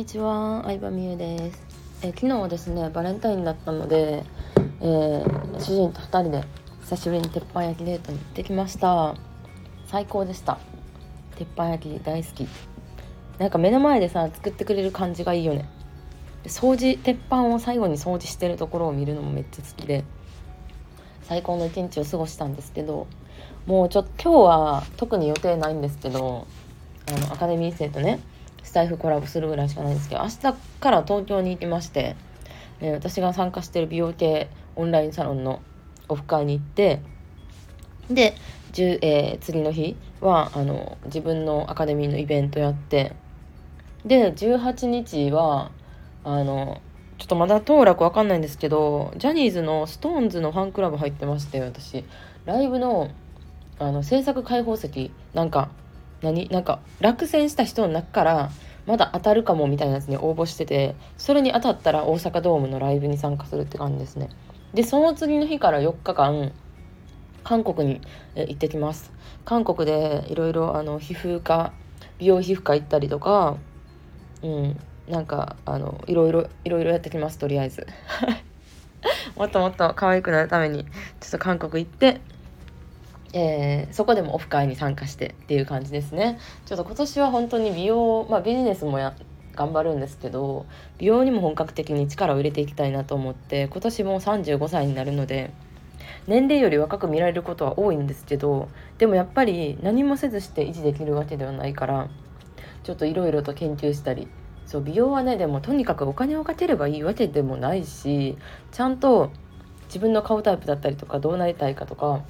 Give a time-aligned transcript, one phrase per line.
[0.00, 1.62] にちは、相葉美優です。
[2.00, 4.24] え昨日はですね、バレンタインだったので、
[4.80, 6.42] えー主人と2人で
[6.80, 9.14] 久しぶりに鉄板焼きデートに行ってきました。
[9.84, 10.58] 最高でした。
[11.36, 12.48] 鉄板焼き大好き。
[13.36, 15.68] なんか目の前でさ、作ってくれる感じがいいよね。
[16.44, 20.04] 掃除、鉄板を最後に掃除してるところを見るのもめっちゃ好きで、
[21.24, 23.06] 最高の一日を過ごしたんですけど、
[23.66, 26.46] もうちょっと今日は特に予定ないんですけど、
[27.06, 28.20] あのアカデミー生とね
[28.62, 30.40] スタイフコラボするぐらいしかないんですけど明日
[30.80, 32.16] から東京に行きまして、
[32.80, 35.60] えー私が参加してる美容系オンラインサロンの
[36.08, 37.00] オフ会に行って
[38.10, 38.34] で、
[38.76, 43.12] えー次の日はあの自分のアカデミーのイベントやって
[44.04, 45.70] で18日は
[46.24, 46.80] あの
[47.18, 52.04] ちょっとまだ当落わかんないんですけどジャニーズの SixTONES のファンクラブ入ってまして私。
[52.46, 53.10] ライブの
[53.78, 55.70] あの制作開放席なんか
[56.22, 56.48] 何？
[56.48, 58.50] なんか落選した人の中から
[58.86, 64.28] まだ当たるかもみたいなやつに応募しててそれに当たったら大阪ドームのライブに参加するって感じですね。
[64.74, 66.52] でその次の日から4日間
[67.42, 68.00] 韓国に
[68.34, 69.12] 行ってきます。
[69.44, 71.72] 韓国でいろいろあの皮膚科
[72.18, 73.56] 美容皮膚科行ったりとか
[74.42, 77.86] うんなんかあのいろいろいろいろやってきますとりあえず。
[79.36, 80.84] もっともっと可愛くなるために
[81.20, 82.20] ちょっと韓国行って
[83.32, 86.38] えーそこでもオフ会に参加してっていう感じですね。
[86.66, 89.14] ちょっと今年は本当に美容、まあ、ビジネスもや
[89.54, 90.66] 頑張るんですけど
[90.98, 95.50] 美容にも本格的に力を入れていきたいなと思って今年も35歳になるので
[96.26, 102.08] 年齢より若く見られることは多いんですけどでもやっぱり何もせずして維持できるわけではないから
[102.84, 104.28] ちょっといろいろと研究したり
[104.66, 108.38] そう美容はねでもとにかくお金をかければいいわけでもないし
[108.72, 109.30] ちゃんと
[109.86, 112.22] 自分の顔タイプだったりとかどうなりたいかとか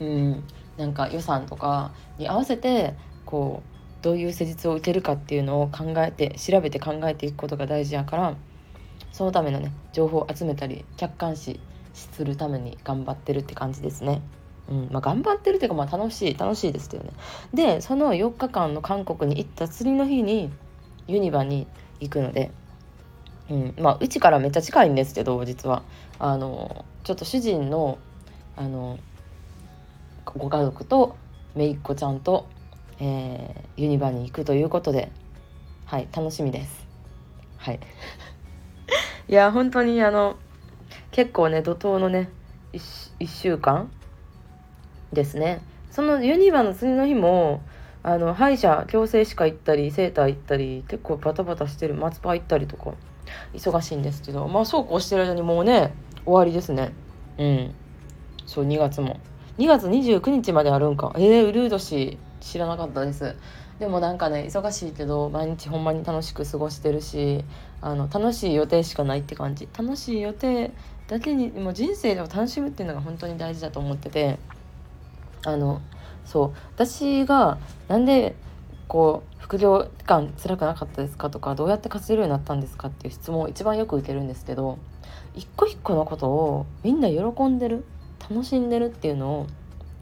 [0.00, 0.44] うん、
[0.76, 2.94] なんか予算とかに合わせて
[3.26, 3.62] こ
[4.00, 8.34] うどういう施術を受けるかっていうのを考えて調べて考えていくことが大事やから
[9.12, 11.60] そのためのね情報を集めたり客観視
[11.92, 14.22] するために頑張ってるって感じですね。
[14.70, 17.10] うんまあ、頑張ってるっていうかまあ楽しい楽しいですけどね。
[17.52, 20.50] でその4日間の韓国に行った次の日に
[21.08, 21.66] ユニバに
[21.98, 22.52] 行くので、
[23.50, 25.82] うん、まあうちからめっちゃ近いんですけど実は
[26.18, 27.98] あのちょっと主人の
[28.56, 28.98] あの
[30.36, 31.16] ご家族と
[31.54, 32.46] 姪っ子ちゃんと、
[32.98, 35.10] えーユニバに行くということで
[35.86, 36.86] はい楽しみです。
[37.56, 37.80] はい。
[39.28, 40.36] いや本当にあの
[41.10, 42.30] 結構ね怒涛のね
[42.72, 43.90] 1, 週間
[45.12, 45.62] ですね。
[45.90, 47.62] そのユニバの次の日も
[48.02, 52.92] あの歯医者矯正歯科行ったりセーター行ったり結構バタバタしてる松葉行ったりとか
[53.54, 55.92] 忙しいんですけどまあそうこうしてる間にもうね
[56.24, 56.92] 終わりですね。
[57.38, 57.74] うん。
[58.46, 59.18] そう2月も。
[59.60, 61.12] 2月29日まであるんか。
[61.16, 63.36] えー、ウルード氏知らなかったです。
[63.78, 67.44] でもなんかね忙しいけど毎日ほんまに楽しく過ごしてるし
[67.82, 69.68] あの楽しい予定しかないって感じ。
[69.76, 70.72] 楽しい予定
[71.08, 74.38] だけにもう人生でも楽しむっていうのが本当に大事だと思ってて
[75.44, 75.82] あの
[76.24, 76.52] そう。
[76.74, 78.36] 私がなんで
[78.88, 84.78] こう副業期間辛くなかったですかとかどうやって稼げるようになったんですかっていう質問を一番よく受けるんですけど
[85.34, 87.84] 一個一個のことをみんな喜んでる。
[88.30, 89.46] 楽しんでるっていうのを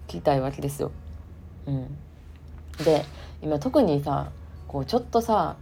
[0.07, 0.93] 聞きたいわけですよ。
[1.67, 1.97] うん、
[2.85, 3.05] で
[3.43, 4.31] 今特にさ
[4.67, 5.57] こうちょっとさ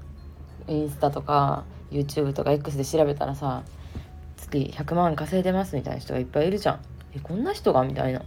[0.66, 3.62] インスタとか YouTube とか X で調べたらさ
[4.36, 6.80] 月100万稼いでますみたいな人がいっぱいいるじゃん。
[7.14, 8.22] えこんな人がみたいな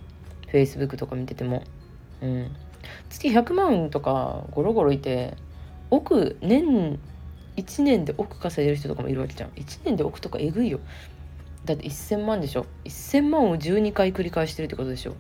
[0.52, 1.64] Facebook とか見てても。
[2.22, 2.52] うん、
[3.10, 5.36] 月100万とかゴロゴロいて
[5.90, 7.00] 億年
[7.56, 10.80] 1年で億稼いでる人とかもいるわけじゃん1年で億とかえぐいよ
[11.66, 15.16] だって1000万でしょ？1000万を12回繰り返してるってことでしょ？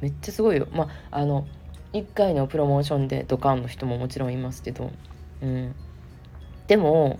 [0.00, 0.68] めっちゃすごいよ。
[0.72, 1.46] まああの
[1.92, 4.90] 1回のプロモーションでドカンの人ももちろんいますけど。
[5.42, 5.74] うん。
[6.66, 7.18] でも、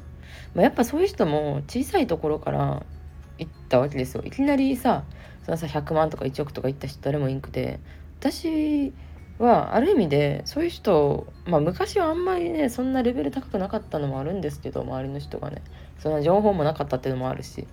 [0.55, 2.83] まあ、やっぱそういう人も小さいところから
[3.39, 4.23] 行ったわけですよ。
[4.25, 5.05] いきなりさ
[5.45, 7.81] そのさ100万とか1億とか行った人誰もいんくて。
[8.21, 8.93] 私
[9.39, 15.63] はある意味でそういう人まあ昔はあんまりねそんなレベル高くなかったのもあるんですけど周りの人がね。
[16.01, 17.67] そんな情報もなかったっていうのもあるし。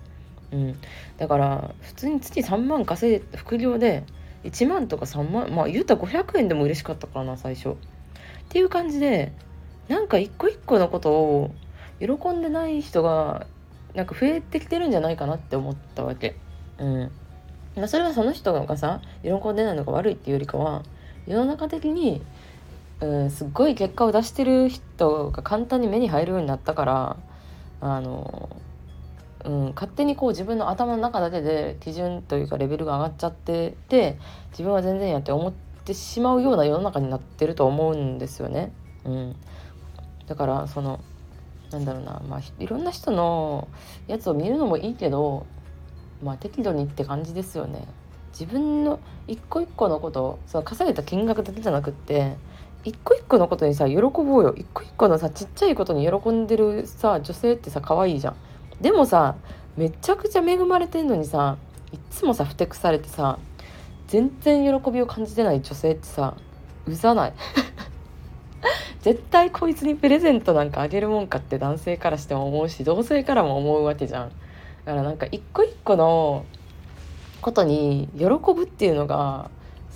[0.52, 0.78] うん。
[1.18, 4.04] だから普通に月3万稼いで副業で
[4.44, 7.70] 1万とか3万まあ言うたら500円でも嬉しかったからな最初。
[7.70, 7.74] っ
[8.48, 9.32] ていう感じで
[9.88, 11.54] なんか一個一個のことを
[12.00, 13.46] 喜んでない人が
[13.94, 16.36] なんか増えてきてるんじゃないかなって思ったわけ。
[16.78, 17.10] うん。
[17.76, 20.82] まあそれはその人がさ喜んでないのが悪いっていうよりかは
[21.26, 22.22] 世の中的に、
[23.00, 27.16] うん、すっごい結果を出してる人が簡単に目に入るようになったから
[27.80, 28.48] あの、
[29.46, 34.18] うん、勝手にこう自分の頭の中だけで基準というかレベルが上がっちゃってて
[34.50, 35.52] 自分は全然やって思っ
[35.84, 38.72] てしまうような世の中になってると思うんですよね。
[39.04, 39.36] うん、
[40.26, 40.98] だからその
[41.70, 43.68] なんだろうなまあいろんな人の
[44.08, 45.46] やつを見るのもいいけど
[46.22, 47.86] まあ適度にって感じですよね。
[48.32, 48.98] 自分の
[49.28, 52.36] 一個一個のことその稼げた金額だけじゃなくって
[52.84, 54.54] 一個一個のことにさ喜ぼうよ。
[54.56, 58.36] 一個一個のさちっちゃいことに喜んでるさ女性ってさ可愛いじゃん。
[58.80, 59.36] でもさ
[59.76, 61.56] めちゃくちゃ恵まれてんのにさ
[61.92, 63.38] いっつもさふてくされてさ
[64.08, 66.36] 全然喜びを感じてない女性ってさ
[66.86, 67.32] うざない。
[69.02, 74.30] 絶対こいつにプレゼントなんかあげるもんかって男性からしても思うし同性からも思うわけじゃん。
[74.84, 76.44] だからなんか一個一個の
[77.40, 79.50] ことに喜ぶっていうのが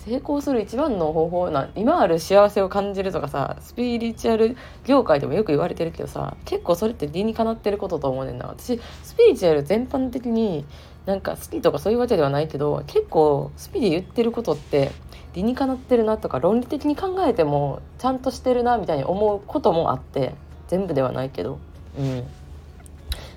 [0.04, 8.46] 成功する一番の方法な今ある幸せを感じるとかさスピリチュアル業界でもよく言われてるけどさ結構それって理にかなってることと思うねんな。
[8.46, 10.64] 私スピリチュアル全般的に
[11.04, 14.90] なんか好きとかそういうわけではないけど結構スピで言ってることって
[15.34, 20.34] 理にかなってるなとか論理的に考えてもちゃんとしてるなみたいに思うこともあって
[20.68, 21.58] 全部ではないけど。
[21.98, 22.24] うん。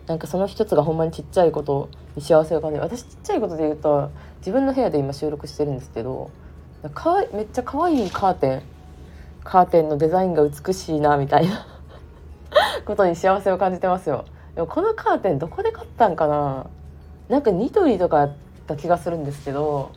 [0.06, 2.83] なんかその一つがほんまにちっちゃいことに幸せを感じる。
[2.83, 6.30] 私ちっちゃいことで言うと自分の部屋で今収録してるんですけど
[6.89, 8.62] かわいめっちゃ可愛いカーテン。
[9.44, 11.65] カーテンのデザインが美しいなみたいな。
[12.85, 14.25] ことに幸せを感じてますよ。
[14.56, 16.68] でもこのカーテンどこで買ったんかな？
[17.30, 18.31] なんかニトリとかやっ
[18.68, 19.91] た気がするんですけど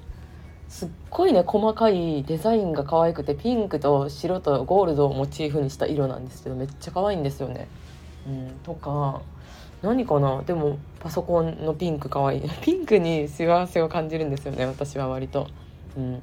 [0.69, 7.69] すっごいね細かいデザインが可愛くてピンクと白とゴールドをモチーフにした色なんですけどめっちゃ可愛いんですよね。
[8.27, 9.21] うん、とか
[9.83, 10.43] 何かな？
[10.43, 12.51] でもパソコンのピンク可愛い。
[12.63, 15.49] ピンクに幸せを感じるんですよね私は割と。
[15.97, 16.23] うん、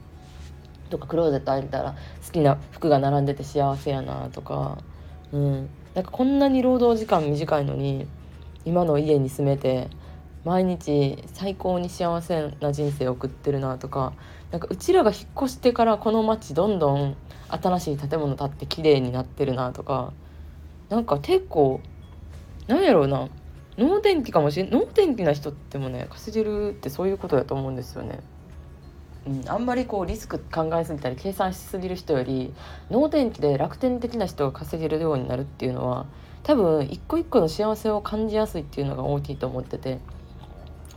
[0.93, 4.77] とかクローゼット開いたら好きな服が並んでて幸せやなとか、
[5.31, 8.05] うん、なんかこんなに労働時間短いのに
[8.63, 9.89] 今の家に住めて
[10.45, 14.13] 毎日最高に幸せな人生を送ってるなとか。
[14.51, 17.15] なんかうちらが引っ越してからこの町どんどん
[17.49, 20.13] 新しい建物建って綺麗になってるなとか。
[20.89, 21.81] なんか結構
[22.67, 23.29] なんやろうな。
[23.79, 28.19] 脳天気かもしれ脳天気な人ってもね稼げるってそういうことだと思うんですよね。
[29.25, 32.53] うん、あんまりこうリスク考えすぎたり計算しすぎる人より
[32.91, 36.05] 脳天気で楽天的な人が稼げるようになるっていうのは
[36.43, 39.99] 多分一個一個の幸せを感じやすいっていうのが大きいと思ってて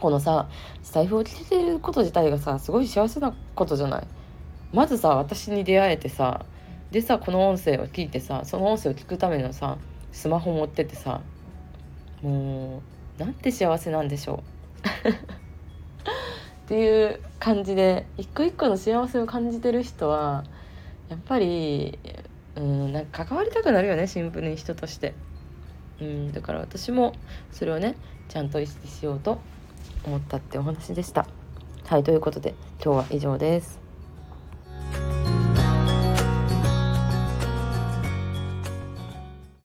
[0.00, 0.48] このさ
[0.82, 4.06] 財布を聞けてること自体がさすごい幸せなことじゃない？
[4.72, 6.44] まずさ私に出会えてさ
[6.90, 9.78] でさこの音声を聞いてさその音声を聞くためのさ
[10.10, 11.20] スマホ持っててさ
[12.22, 12.82] も
[13.18, 14.42] うなんて幸せなんでしょ
[15.04, 15.08] う？
[15.08, 20.44] っていう感じで一個一個の幸せを感じてる人は
[21.08, 21.98] やっぱり
[22.56, 25.14] うんなんか関わりたくなるよねシンプルに人として。
[26.00, 27.14] うんだから私も
[27.50, 27.94] それをね
[28.28, 29.38] ちゃんと意識しようと
[30.04, 31.26] 思ったってお話でした。
[31.86, 32.54] はいということで
[32.84, 33.85] 今日は以上です。